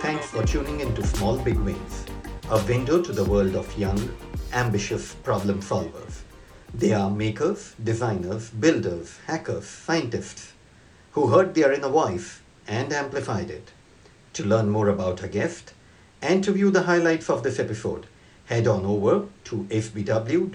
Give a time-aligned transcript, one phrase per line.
[0.00, 2.04] Thanks for tuning in to Small Big Wins,
[2.50, 4.14] a window to the world of young,
[4.52, 6.22] ambitious problem solvers.
[6.74, 10.52] They are makers, designers, builders, hackers, scientists
[11.12, 13.70] who heard their inner voice and amplified it.
[14.34, 15.74] To learn more about our guest
[16.20, 18.06] and to view the highlights of this episode,
[18.52, 20.52] head on over to sbw.hvj.coach.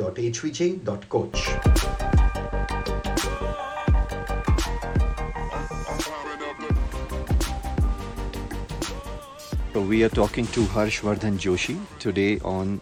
[9.74, 12.82] So we are talking to Harshvardhan Joshi today on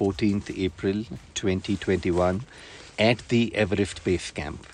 [0.00, 1.04] 14th April
[1.34, 2.42] 2021
[2.98, 4.66] at the Everest Base Camp.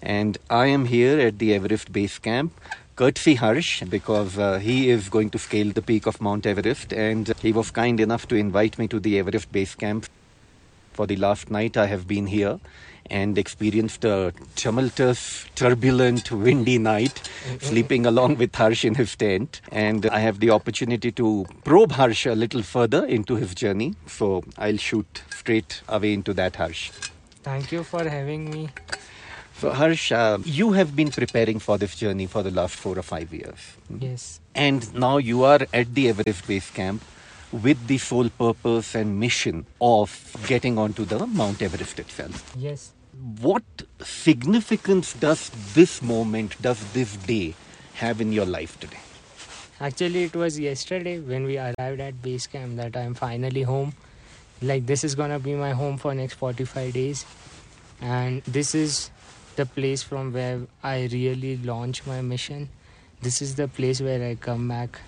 [0.00, 2.58] And I am here at the Everest Base Camp
[2.96, 7.32] courtesy Harsh because uh, he is going to scale the peak of Mount Everest and
[7.40, 10.06] he was kind enough to invite me to the Everest Base Camp.
[10.92, 12.60] For the last night I have been here
[13.10, 17.28] and experienced a tumultuous, turbulent, windy night,
[17.60, 19.60] sleeping along with Harsh in his tent.
[19.72, 23.94] And I have the opportunity to probe Harsh a little further into his journey.
[24.06, 26.90] So I'll shoot straight away into that, Harsh.
[27.42, 28.70] Thank you for having me.
[29.56, 33.02] So, Harsh, uh, you have been preparing for this journey for the last four or
[33.02, 33.58] five years.
[34.00, 34.40] Yes.
[34.54, 37.02] And now you are at the Everest Base Camp
[37.52, 42.52] with the sole purpose and mission of getting onto the Mount Everest itself.
[42.58, 42.92] Yes.
[43.40, 43.62] What
[44.02, 47.54] significance does this moment, does this day
[47.94, 48.98] have in your life today?
[49.80, 53.94] Actually, it was yesterday when we arrived at base camp that I'm finally home.
[54.62, 57.24] Like this is gonna be my home for next 45 days,
[58.00, 59.10] and this is
[59.56, 62.68] the place from where I really launch my mission.
[63.22, 65.00] This is the place where I come back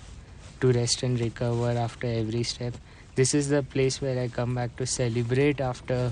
[0.61, 2.73] to rest and recover after every step.
[3.15, 6.11] This is the place where I come back to celebrate after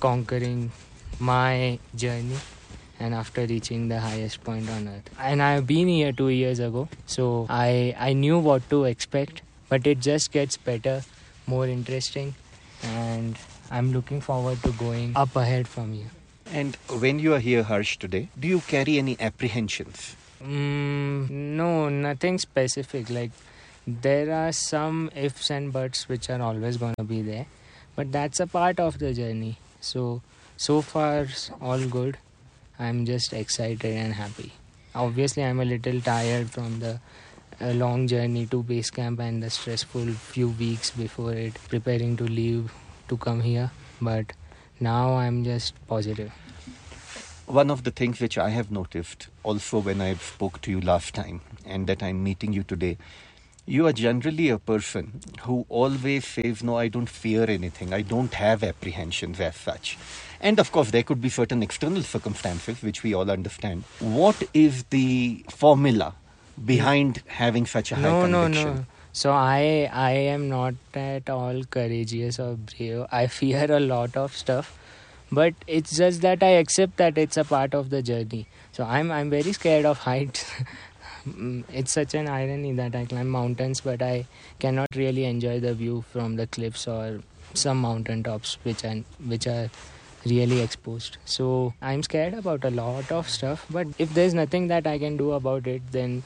[0.00, 0.72] conquering
[1.18, 2.36] my journey
[3.00, 5.10] and after reaching the highest point on earth.
[5.18, 9.86] And I've been here two years ago, so I I knew what to expect, but
[9.86, 11.02] it just gets better,
[11.46, 12.34] more interesting,
[12.82, 13.38] and
[13.70, 16.13] I'm looking forward to going up ahead from here.
[16.54, 20.14] And when you are here, Harsh, today, do you carry any apprehensions?
[20.40, 23.10] Mm, no, nothing specific.
[23.10, 23.32] Like
[23.88, 27.46] there are some ifs and buts which are always going to be there,
[27.96, 29.58] but that's a part of the journey.
[29.80, 30.22] So
[30.56, 31.26] so far
[31.60, 32.18] all good.
[32.78, 34.52] I'm just excited and happy.
[34.94, 37.00] Obviously, I'm a little tired from the
[37.60, 42.24] uh, long journey to base camp and the stressful few weeks before it, preparing to
[42.24, 42.72] leave
[43.08, 43.72] to come here.
[44.00, 44.34] But
[44.78, 46.32] now I'm just positive.
[47.46, 51.14] One of the things which I have noticed also when I spoke to you last
[51.14, 52.96] time and that I'm meeting you today,
[53.66, 57.92] you are generally a person who always says, No, I don't fear anything.
[57.92, 59.98] I don't have apprehensions as such.
[60.40, 63.84] And of course, there could be certain external circumstances which we all understand.
[64.00, 66.14] What is the formula
[66.62, 68.74] behind having such a high no, no, conviction?
[68.74, 68.86] no.
[69.12, 73.06] So I I am not at all courageous or brave.
[73.12, 74.76] I fear a lot of stuff,
[75.34, 78.46] but it's just that I accept that it's a part of the journey.
[78.72, 80.50] So I'm I'm very scared of heights.
[81.26, 84.26] Mm, it's such an irony that I climb mountains, but I
[84.58, 87.22] cannot really enjoy the view from the cliffs or
[87.54, 88.96] some mountain tops, which are
[89.26, 89.70] which are
[90.26, 91.16] really exposed.
[91.24, 93.64] So I'm scared about a lot of stuff.
[93.70, 96.22] But if there's nothing that I can do about it, then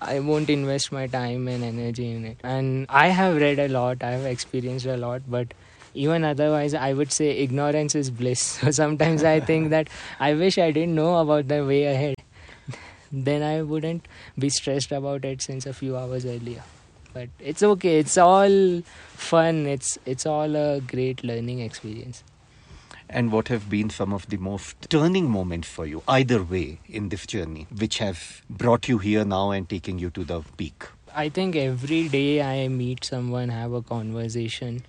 [0.00, 2.38] I won't invest my time and energy in it.
[2.42, 5.54] And I have read a lot, I have experienced a lot, but
[5.94, 8.58] even otherwise, I would say ignorance is bliss.
[8.64, 9.88] So sometimes I think that
[10.20, 12.16] I wish I didn't know about the way ahead.
[13.12, 14.06] then I wouldn't
[14.38, 16.62] be stressed about it since a few hours earlier.
[17.12, 17.98] But it's okay.
[18.00, 18.82] It's all
[19.14, 19.66] fun.
[19.66, 22.24] It's it's all a great learning experience.
[23.08, 27.10] And what have been some of the most turning moments for you, either way, in
[27.10, 30.86] this journey, which have brought you here now and taking you to the peak?
[31.14, 34.82] I think every day I meet someone, have a conversation,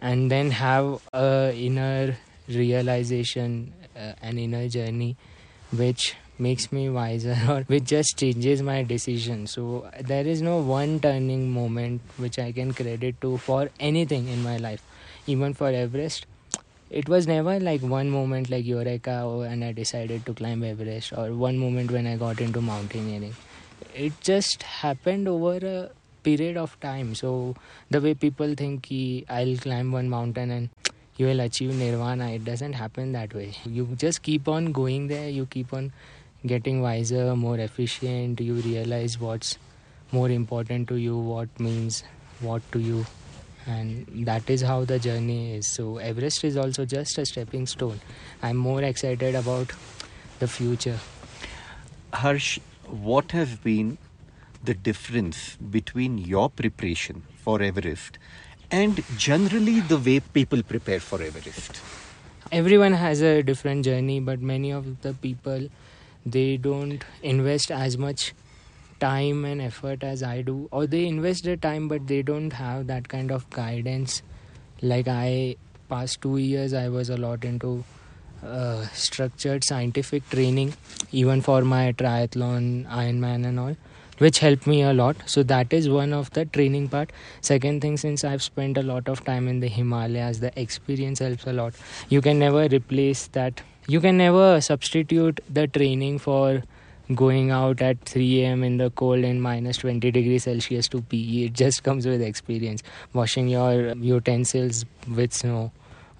[0.00, 2.16] and then have a inner
[2.48, 5.16] realization, uh, an inner journey,
[5.70, 9.46] which makes me wiser or which just changes my decision.
[9.46, 14.42] So there is no one turning moment which I can credit to for anything in
[14.42, 14.82] my life,
[15.26, 16.26] even for Everest.
[16.88, 21.12] It was never like one moment like Eureka oh, and I decided to climb Everest
[21.12, 23.34] or one moment when I got into mountaineering
[23.94, 25.90] it just happened over a
[26.28, 27.32] period of time so
[27.90, 28.88] the way people think
[29.38, 33.86] i'll climb one mountain and you will achieve nirvana it doesn't happen that way you
[34.04, 35.92] just keep on going there you keep on
[36.54, 39.58] getting wiser more efficient you realize what's
[40.12, 42.02] more important to you what means
[42.40, 43.04] what to you
[43.66, 45.66] and that is how the journey is.
[45.66, 48.00] So Everest is also just a stepping stone.
[48.42, 49.72] I'm more excited about
[50.38, 50.98] the future.
[52.12, 53.98] Harsh, what has been
[54.66, 58.18] the difference between your preparation for Everest
[58.70, 61.80] and generally the way people prepare for Everest?
[62.52, 65.68] Everyone has a different journey, but many of the people
[66.24, 68.34] they don't invest as much
[69.00, 72.86] time and effort as I do, or they invest their time but they don't have
[72.88, 74.22] that kind of guidance.
[74.82, 75.56] Like I,
[75.88, 77.84] past two years, I was a lot into
[78.44, 80.74] uh, structured scientific training,
[81.12, 83.76] even for my triathlon, Ironman, and all,
[84.18, 85.16] which helped me a lot.
[85.26, 87.10] So that is one of the training part.
[87.40, 91.46] Second thing, since I've spent a lot of time in the Himalayas, the experience helps
[91.46, 91.74] a lot.
[92.08, 93.62] You can never replace that.
[93.88, 96.62] You can never substitute the training for
[97.14, 98.64] going out at 3 a.m.
[98.64, 101.44] in the cold and minus 20 degrees Celsius to PE.
[101.44, 102.82] It just comes with experience.
[103.12, 105.70] Washing your utensils with snow.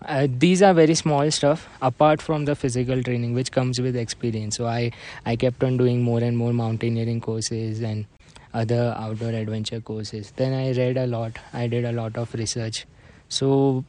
[0.07, 4.57] Uh, these are very small stuff apart from the physical training which comes with experience.
[4.57, 4.93] So i
[5.25, 8.07] i kept on doing more and more mountaineering courses and
[8.55, 10.33] other outdoor adventure courses.
[10.37, 11.41] Then i read a lot.
[11.53, 12.87] I did a lot of research.
[13.29, 13.85] So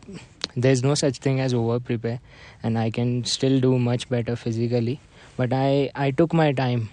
[0.56, 2.20] there's no such thing as over prepare
[2.63, 5.00] and i can still do much better physically.
[5.36, 6.90] But i i took my time.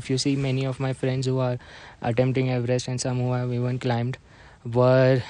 [0.00, 1.58] If you see many of my friends who are
[2.00, 4.18] attempting everest and some who have even climbed
[4.80, 5.22] were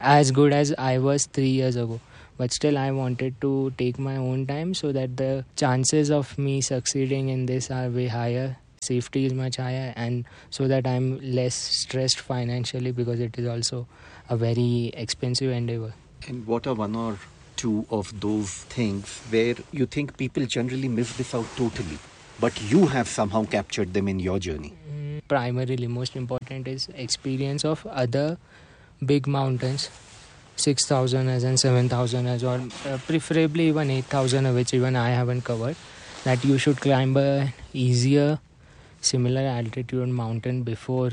[0.00, 2.00] as good as i was 3 years ago
[2.38, 6.60] but still i wanted to take my own time so that the chances of me
[6.60, 11.54] succeeding in this are way higher safety is much higher and so that i'm less
[11.54, 13.86] stressed financially because it is also
[14.28, 15.92] a very expensive endeavor
[16.28, 17.18] and what are one or
[17.58, 21.98] two of those things where you think people generally miss this out totally,
[22.40, 24.72] but you have somehow captured them in your journey?
[24.90, 28.38] Mm, primarily, most important is experience of other
[29.04, 29.90] big mountains.
[30.58, 35.76] 6000 as and 7000 as or uh, preferably even 8000 which even I haven't covered
[36.24, 38.38] that you should climb a easier
[39.00, 41.10] similar altitude mountain before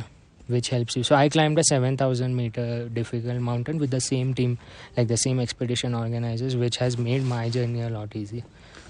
[0.48, 1.04] which helps you.
[1.04, 4.58] So I climbed a 7,000 meter difficult mountain with the same team,
[4.96, 8.44] like the same expedition organizers, which has made my journey a lot easier.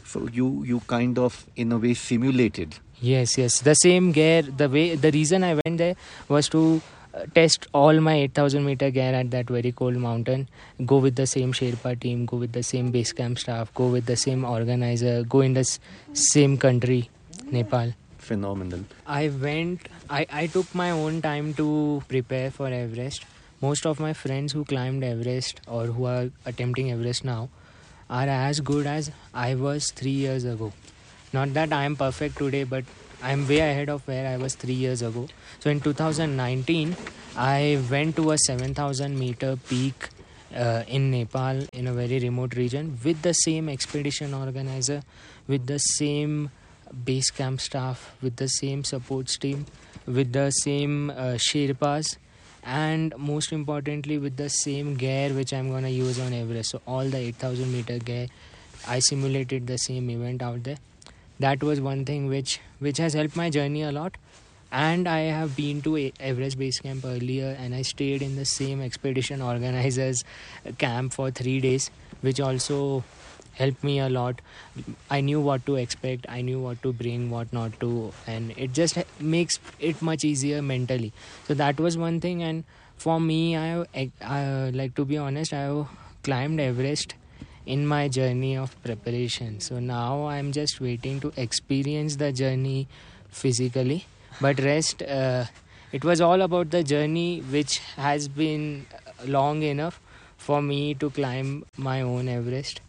[0.05, 2.75] So you you kind of in a way simulated.
[3.01, 3.61] Yes, yes.
[3.61, 4.43] The same gear.
[4.43, 5.95] The way the reason I went there
[6.27, 6.81] was to
[7.33, 10.47] test all my 8000 meter gear at that very cold mountain.
[10.85, 12.25] Go with the same Sherpa team.
[12.25, 13.73] Go with the same base camp staff.
[13.73, 15.23] Go with the same organizer.
[15.23, 15.79] Go in the s-
[16.13, 17.09] same country,
[17.51, 17.93] Nepal
[18.25, 18.79] phenomenal.
[19.05, 23.23] I went, I, I took my own time to prepare for Everest.
[23.61, 27.49] Most of my friends who climbed Everest or who are attempting Everest now
[28.09, 30.73] are as good as I was three years ago.
[31.33, 32.83] Not that I am perfect today, but
[33.25, 35.27] I'm way ahead of where I was three years ago.
[35.59, 36.95] So in 2019,
[37.35, 40.09] I went to a 7,000 meter peak
[40.55, 45.01] uh, in Nepal in a very remote region with the same expedition organizer,
[45.47, 46.51] with the same
[47.03, 49.65] base camp staff with the same supports team
[50.05, 52.17] with the same uh, sherpas
[52.63, 57.05] and most importantly with the same gear which i'm to use on everest so all
[57.05, 58.27] the 8000 meter gear
[58.87, 60.77] i simulated the same event out there
[61.39, 64.17] that was one thing which which has helped my journey a lot.
[64.71, 68.81] And i have been to everest base camp earlier and i stayed in the same
[68.81, 70.23] expedition organizers
[70.77, 71.89] camp for 3 days
[72.21, 73.03] which also
[73.53, 74.41] helped me a lot.
[75.09, 78.73] I knew what to expect i knew what to bring what not to and it
[78.73, 81.13] just makes it much easier mentally.
[81.47, 82.63] So that was one thing and
[82.97, 85.87] for me i, I uh, like to be honest i have
[86.23, 87.15] climbed everest
[87.65, 89.59] in my journey of preparation.
[89.59, 92.87] So now i'm just waiting to experience the journey
[93.29, 94.05] physically.
[94.41, 95.45] But rest uh,
[95.91, 98.85] it was all about the journey which has been
[99.25, 99.99] long enough
[100.37, 102.81] for me to climb my own everest.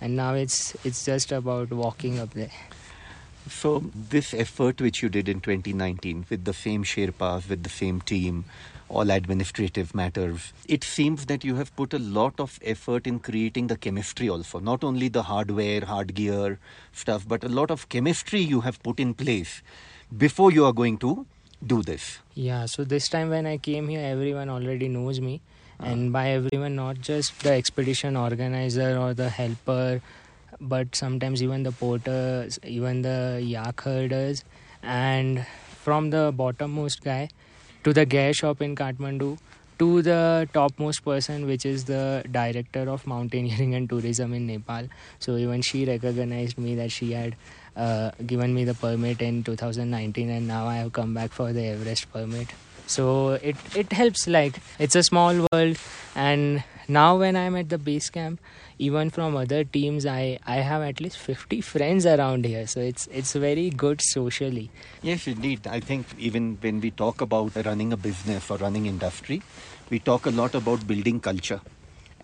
[0.00, 2.50] And now it's it's just about walking up there.
[3.48, 8.00] So this effort which you did in 2019 with the same Sherpas, with the same
[8.00, 8.44] team,
[8.92, 13.68] all administrative matters, it seems that you have put a lot of effort in creating
[13.68, 14.60] the chemistry also.
[14.60, 16.58] Not only the hardware, hard gear
[16.92, 19.62] stuff, but a lot of chemistry you have put in place
[20.16, 21.26] before you are going to
[21.66, 22.18] do this.
[22.34, 25.40] Yeah, so this time when I came here, everyone already knows me
[25.80, 25.84] ah.
[25.84, 30.02] and by everyone not just the expedition organizer or the helper
[30.60, 34.44] but sometimes even the porters even the yak herders
[34.82, 35.46] and
[35.84, 37.28] from the bottommost guy
[37.84, 39.38] to the gear shop in kathmandu
[39.78, 44.88] to the topmost person which is the director of mountaineering and tourism in nepal.
[45.18, 47.36] So even she recognized me that she had
[47.76, 51.64] uh, given me the permit in 2019 and now i have come back for the
[51.66, 52.48] everest permit.
[52.86, 55.78] So it it helps like it's a small world.
[56.14, 58.40] And now when I'm at the base camp,
[58.82, 62.66] even from other teams, I, I have at least 50 friends around here.
[62.66, 64.70] So it's it's very good socially.
[65.02, 65.66] Yes, indeed.
[65.66, 69.42] I think even when we talk about running a business or running industry,
[69.90, 71.60] we talk a lot about building culture.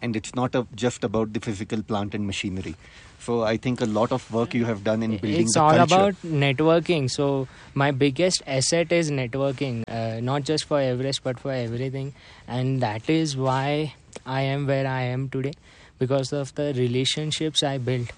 [0.01, 2.75] And it's not a, just about the physical plant and machinery.
[3.21, 5.79] So I think a lot of work you have done in building it's the all
[5.79, 5.95] culture.
[5.95, 11.53] about networking so my biggest asset is networking uh, not just for everest but for
[11.53, 12.13] everything
[12.47, 13.93] and that is why
[14.25, 15.53] i am where i am today
[15.99, 18.11] because of the relationships i built.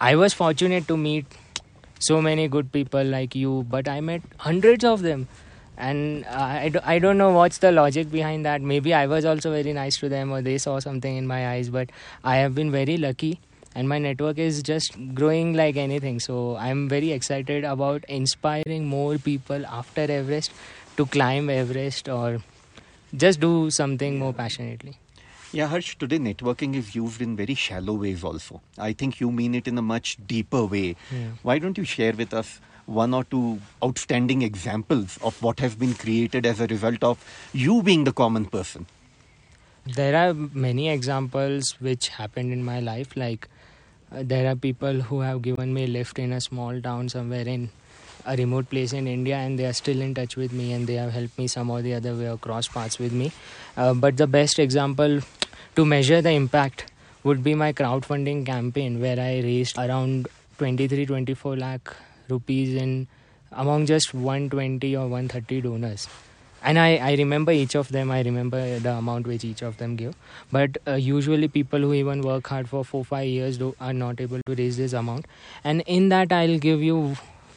[0.00, 1.26] I was fortunate to meet
[2.00, 5.28] so many good people like you but i met hundreds of them.
[5.76, 8.62] And I, I don't know what's the logic behind that.
[8.62, 11.68] Maybe i was also very nice to them or they saw something in my eyes
[11.68, 11.90] but
[12.22, 13.40] i have been very lucky
[13.74, 16.20] and my network is just growing like anything.
[16.20, 20.52] So i'm very excited about inspiring more people after everest
[20.96, 22.40] to climb everest or
[23.16, 24.98] just do something more passionately
[25.54, 28.60] Yeah, Harsh, today networking is used in very shallow ways also.
[28.76, 30.96] I think you mean it in a much deeper way.
[31.12, 31.28] Yeah.
[31.42, 35.94] Why don't you share with us one or two outstanding examples of what has been
[35.94, 38.86] created as a result of you being the common person?
[39.86, 43.48] there are many examples which happened in my life like
[44.12, 47.46] uh, there are people who have given me a lift in a small town somewhere
[47.46, 47.68] in
[48.24, 50.94] a remote place in India and they are still in touch with me and they
[50.94, 53.30] have helped me some or the other way or cross paths with me.
[53.76, 55.20] Uh, but the best example
[55.76, 56.92] to measure the impact
[57.24, 60.28] would be my crowdfunding campaign where I raised around
[60.58, 61.96] 23 24 lakh
[62.28, 63.08] rupees in
[63.50, 66.06] among just 120 or 130 donors.
[66.62, 69.96] And I, I remember each of them i remember the amount which each of them
[69.96, 70.14] give
[70.50, 74.18] but uh, usually people who even work hard for four five years do, are not
[74.20, 75.26] able to raise this amount.
[75.62, 77.16] And in that i'll give you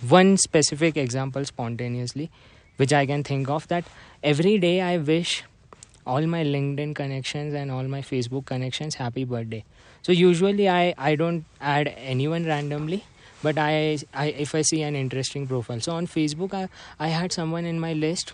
[0.10, 2.30] one specific example spontaneously
[2.76, 3.86] which i can think of that
[4.24, 5.44] every day i wish
[6.14, 9.64] all my linkedin connections and all my facebook connections happy birthday.
[10.08, 11.46] So usually i i don't
[11.76, 13.04] add anyone randomly
[13.44, 15.82] but I, I if i see an interesting profile.
[15.88, 16.68] So on facebook i
[17.00, 18.34] i had someone in my list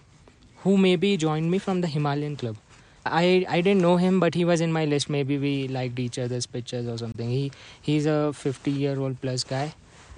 [0.65, 2.57] who maybe joined me from the himalayan club.
[3.05, 5.09] I, I didn't know him but he was in my list.
[5.09, 7.29] Maybe we liked each other's pictures or something.
[7.29, 7.51] He
[7.81, 9.73] he's a 50 year old plus guy.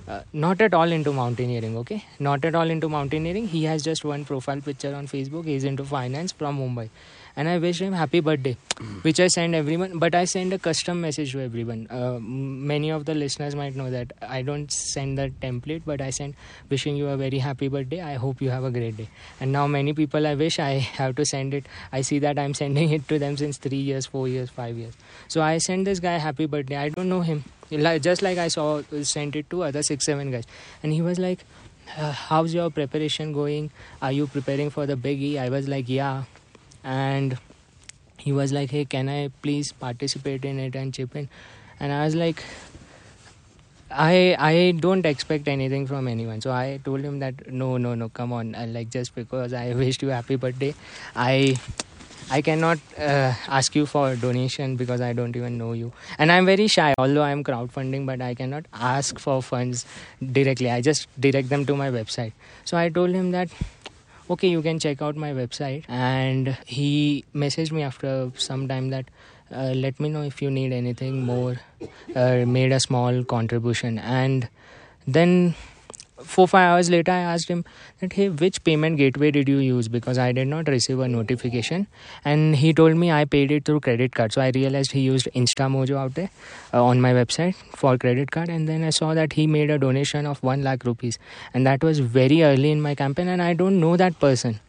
[0.08, 2.04] Uh, not at all into mountaineering okay?
[2.20, 3.48] Not at all into mountaineering.
[3.48, 5.46] He has just one profile picture on facebook.
[5.46, 6.90] He's into finance from mumbai
[7.36, 8.56] and i wished him happy birthday
[9.04, 11.88] which i send everyone but i send a custom message to everyone.
[11.90, 16.10] Uh, many of the listeners might know that i don't send the template but i
[16.10, 16.34] send
[16.70, 18.02] wishing you a very happy birthday.
[18.02, 19.10] I hope you have a great day.
[19.40, 21.66] And now many people i wish i have to send it.
[21.92, 24.94] I see that i'm sending it to them since 3 years 4 years 5 years.
[25.28, 26.78] So i send this guy happy birthday.
[26.78, 27.44] I don't know him.
[27.72, 30.46] Just like i saw sent it to other 6 7 guys.
[30.84, 31.46] And he was like
[31.98, 33.70] uh, how's your preparation going?
[34.02, 35.38] Are you preparing for the biggie?
[35.38, 36.24] I was like yeah
[36.86, 37.38] and
[38.18, 41.30] he was like hey can i please participate in it and chip in
[41.80, 42.44] and i was like
[43.92, 46.42] I I don't expect anything from anyone.
[46.42, 49.74] So I told him that no no no come on uh, like just because I
[49.82, 50.74] wished you happy birthday,
[51.16, 51.56] I
[52.32, 55.94] I cannot uh, ask you for a donation because I don't even know you.
[56.18, 59.86] And I'm very shy, although I'm crowdfunding, but I cannot ask for funds
[60.40, 60.72] directly.
[60.72, 62.34] I just direct them to my website.
[62.66, 63.50] So I told him that,
[64.30, 65.84] okay, you can check out my website.
[65.88, 69.06] And he messaged me after some time that,
[69.52, 71.62] uh, let me know if you need anything more.
[72.16, 74.00] Uh, made a small contribution.
[74.00, 74.50] And
[75.08, 75.56] then
[76.24, 77.64] four five hours later i asked him
[78.00, 79.88] that hey which payment gateway did you use?
[79.88, 81.88] Because i did not receive a notification.
[82.24, 84.34] And he told me i paid it through credit card.
[84.34, 86.30] So i realized he used instamojo out there
[86.74, 88.50] uh, on my website for credit card.
[88.50, 91.20] And then i saw that he made a donation of 1 lakh rupees.
[91.54, 94.60] And that was very early in my campaign and i don't know that person.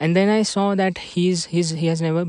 [0.00, 2.26] And then i saw that he's he's he has never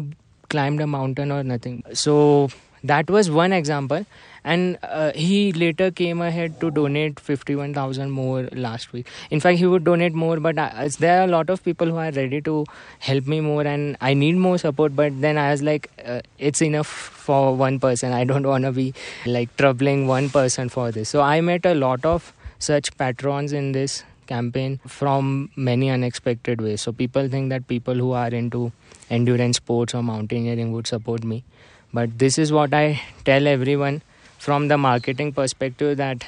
[0.49, 1.83] climbed a mountain or nothing.
[1.93, 2.49] So
[2.83, 4.05] that was one example.
[4.43, 9.05] And uh, he later came ahead to donate 51000 more last week.
[9.29, 11.97] In fact he would donate more but I, there are a lot of people who
[11.97, 12.65] are ready to
[12.99, 16.61] help me more and i need more support but then i was like uh, it's
[16.61, 18.11] enough for one person.
[18.11, 18.93] I don't want to be
[19.25, 21.09] like troubling one person for this.
[21.09, 26.81] So i met a lot of such patrons in this campaign from many unexpected ways.
[26.81, 28.71] So people think that people who are into
[29.09, 31.43] endurance sports or mountaineering would support me
[31.93, 34.01] but this is what i tell everyone
[34.37, 36.25] from the marketing perspective that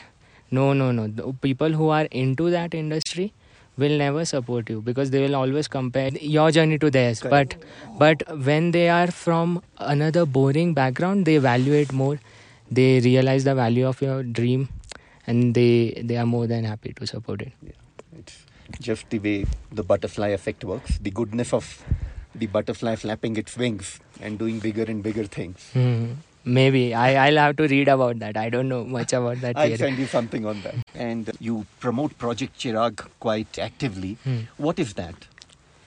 [0.51, 1.07] no no no.
[1.07, 3.33] The people who are into that industry
[3.77, 7.21] will never support you because they will always compare your journey to theirs.
[7.21, 7.55] But
[7.97, 12.19] but when they are from another boring background they value it more.
[12.69, 14.69] They realize the value of your dream
[15.27, 17.53] and they they are more than happy to support it.
[18.17, 18.45] It's
[18.79, 20.97] just the way the butterfly effect works.
[20.97, 21.83] The goodness of
[22.35, 25.69] the butterfly flapping its wings and doing bigger and bigger things.
[25.73, 26.13] Hmm.
[26.43, 28.35] Maybe I, I'll have to read about that.
[28.35, 29.55] I don't know much about that.
[29.57, 29.77] I'll theory.
[29.77, 30.75] send you something on that.
[30.95, 34.17] And you promote Project Chirag quite actively.
[34.23, 34.39] Hmm.
[34.57, 35.15] What is that?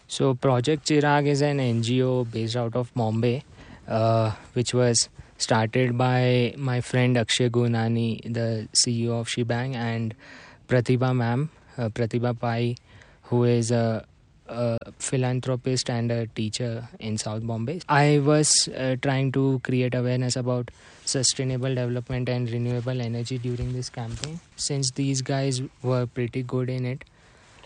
[0.07, 3.43] So Project Chirag is an NGO based out of Bombay,
[3.89, 5.09] uh, which was
[5.39, 10.15] started by my friend Akshay Gunani, the CEO of Shebang, and
[10.69, 12.77] Pratibha Ma'am, uh, Pratibha Pai,
[13.25, 14.05] who is a,
[14.47, 17.81] a philanthropist and a teacher in South Bombay.
[17.89, 20.71] I was uh, trying to create awareness about
[21.05, 24.41] sustainable development and renewable energy during this campaign.
[24.57, 27.05] Since these guys were pretty good in it,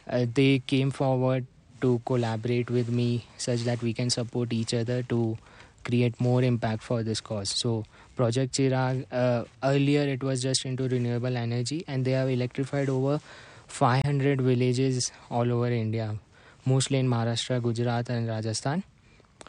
[0.08, 1.46] uh, they came forward
[1.80, 5.38] to collaborate with me such that we can support each other to
[5.84, 7.50] create more impact for this cause.
[7.50, 7.84] So,
[8.16, 13.20] Project Chirag, uh, earlier it was just into renewable energy, and they have electrified over
[13.68, 16.16] 500 villages all over India,
[16.64, 18.84] mostly in Maharashtra, Gujarat, and Rajasthan.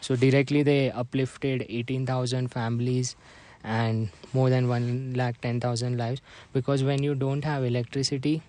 [0.01, 3.15] So, directly they uplifted 18,000 families
[3.63, 6.21] and more than 1 lakh 10,000 lives.
[6.53, 8.41] Because when you don't have electricity,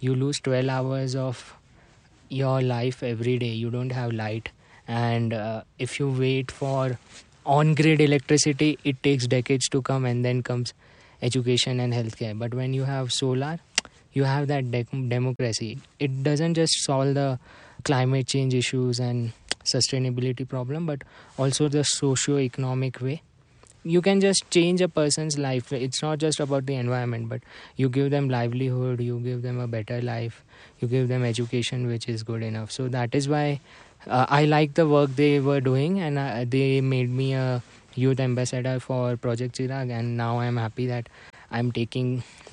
[0.00, 1.56] you lose 12 hours of
[2.28, 3.52] your life every day.
[3.52, 4.50] You don't have light.
[4.88, 6.98] And uh, if you wait for
[7.44, 10.72] on grid electricity it takes decades to come and then comes
[11.22, 12.38] education and healthcare.
[12.38, 13.58] But when you have solar
[14.12, 15.78] you have that de- democracy.
[15.98, 17.38] It doesn't just solve the
[17.84, 19.32] climate change issues and
[19.64, 21.02] sustainability problem but
[21.38, 23.22] also the socio-economic way.
[23.84, 25.72] You can just change a person's life.
[25.72, 27.40] It's not just about the environment but
[27.76, 30.44] you give them livelihood you give them a better life
[30.80, 32.70] you give them education which is good enough.
[32.70, 33.60] So that is why
[34.08, 37.62] uh, i like the work they were doing and uh, they made me a
[37.94, 41.08] youth ambassador for project chirag and now i'm happy that
[41.52, 42.10] i'm taking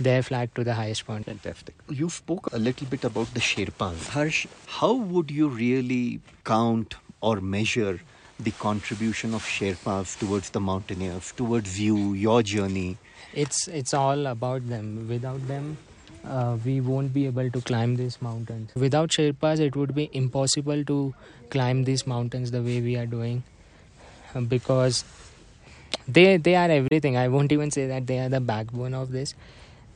[0.08, 1.76] their flag to the highest point Fantastic.
[1.90, 4.08] You spoke a little bit about the Sherpas.
[4.10, 8.00] Harsh, how would you really count or measure
[8.40, 12.98] the contribution of Sherpas towards the mountaineers, towards you, your journey?
[13.34, 15.78] it's it's all about them without them
[16.26, 20.84] uh, we won't be able to climb these mountains without sherpas it would be impossible
[20.84, 21.14] to
[21.50, 23.44] climb these mountains the way we are doing
[24.34, 25.04] uh, because
[26.14, 27.18] they they are everything.
[27.18, 29.34] I won't even say that they are the backbone of this.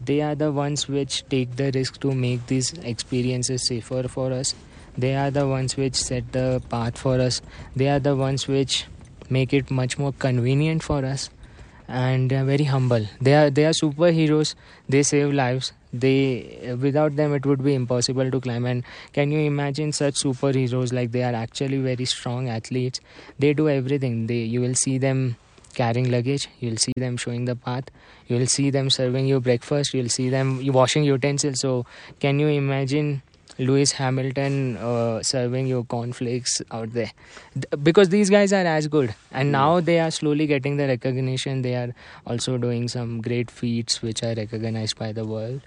[0.05, 4.53] They are the ones which take the risk to make these experiences safer for us.
[4.97, 7.41] They are the ones which set the path for us.
[7.75, 8.85] They are the ones which
[9.29, 11.29] make it much more convenient for us.
[11.87, 13.07] And they are very humble.
[13.21, 14.55] They are they are superheroes.
[14.89, 15.71] They save lives.
[15.93, 18.65] They without them it would be impossible to climb.
[18.65, 20.93] And can you imagine such superheroes?
[20.93, 22.99] Like they are actually very strong athletes.
[23.39, 24.27] They do everything.
[24.27, 25.35] They you will see them
[25.73, 26.47] carrying luggage.
[26.59, 27.85] You'll see them showing the path.
[28.27, 29.93] You'll see them serving you breakfast.
[29.93, 31.59] You'll see them washing utensils.
[31.59, 31.85] So
[32.19, 33.21] can you imagine
[33.59, 37.11] Lewis Hamilton uh, serving you cornflakes out there?
[37.53, 39.13] Th- because these guys are as good.
[39.31, 41.61] And now they are slowly getting the recognition.
[41.61, 41.93] They are
[42.25, 45.61] also doing some great feats which are recognized by the world.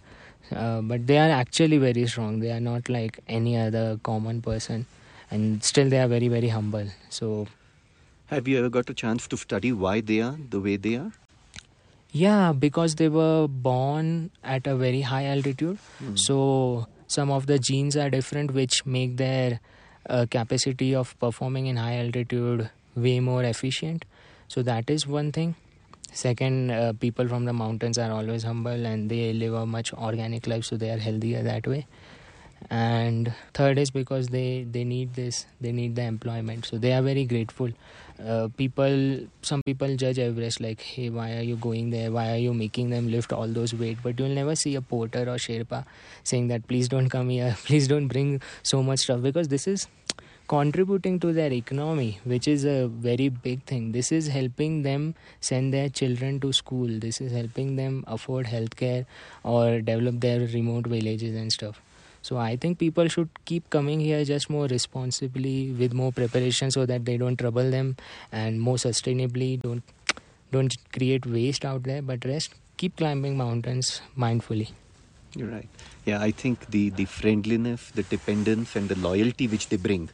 [0.54, 2.40] Uh, but they are actually very strong.
[2.40, 4.86] They are not like any other common person.
[5.30, 6.86] And still they are very very humble.
[7.10, 7.48] So
[8.28, 11.12] Have you ever got a chance to study why they are the way they are?
[12.10, 15.78] Yeah, because they were born at a very high altitude.
[16.14, 19.60] So some of the genes are different, which make their
[20.08, 24.04] uh, capacity of performing in high altitude way more efficient.
[24.48, 25.54] So that is one thing.
[26.12, 30.46] Second, uh, people from the mountains are always humble and they live a much organic
[30.46, 31.86] life, so they are healthier that way.
[32.70, 37.02] And third is because they they need this, they need the employment, so they are
[37.02, 37.70] very grateful
[38.24, 42.10] uh, people some people judge everest like hey why are you going there?
[42.10, 43.98] Why are you making them lift all those weight?
[44.02, 45.84] But you'll never see a porter or sherpa
[46.24, 47.56] saying that please don't come here.
[47.64, 49.22] Please don't bring so much stuff.
[49.22, 49.88] Because this is
[50.48, 53.92] contributing to their economy which is a very big thing.
[53.92, 56.88] This is helping them send their children to school.
[56.88, 59.04] This is helping them afford healthcare
[59.42, 61.82] or develop their remote villages and stuff
[62.26, 66.84] so I think people should keep coming here just more responsibly with more preparation so
[66.92, 67.96] that they don't trouble them
[68.32, 69.82] and more sustainably don't
[70.56, 74.70] don't create waste out there but rest keep climbing mountains mindfully.
[75.34, 75.68] You're right.
[76.04, 80.08] Yeah, I think the, the friendliness, the dependence, and the loyalty which they bring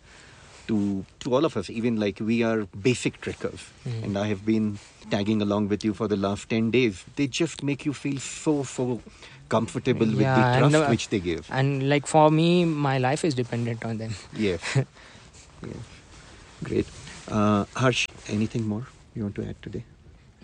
[0.73, 0.79] to
[1.25, 4.03] to all of us, even like we are basic trekkers, Mhm.
[4.05, 4.69] and I have been
[5.15, 7.05] tagging along with you for the last ten days.
[7.21, 8.87] They just make you feel so so
[9.55, 11.51] comfortable with Yeah, the and, trust uh, which they give.
[11.61, 12.49] And like for me
[12.89, 14.15] my life is dependent on them.
[14.49, 14.61] Yes.
[14.77, 15.83] yes.
[16.65, 16.87] Great.
[17.29, 18.07] Uh, Harsh,
[18.39, 19.85] anything more you want to add today?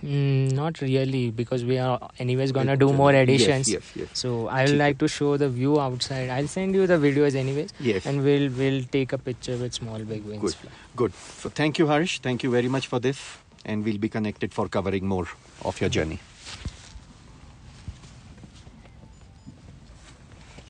[0.04, 3.68] Mm, not really, because we are anyways gonna do more editions.
[3.68, 6.30] Yes, yes, So I would like to show the view outside.
[6.30, 8.06] I'll send you the videos anyways, yes.
[8.06, 10.40] and we'll we'll take a picture with small big wings.
[10.40, 10.54] Good.
[10.54, 10.70] fly.
[10.96, 11.14] Good.
[11.14, 12.18] So thank you, Harsh.
[12.20, 13.18] Thank you very much for this.
[13.64, 15.26] And we'll be connected for covering more
[15.62, 16.20] of your journey.